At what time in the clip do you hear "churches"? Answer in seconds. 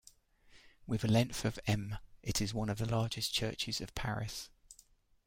3.35-3.81